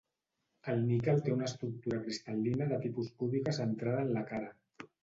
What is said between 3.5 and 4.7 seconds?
centrada en la cara.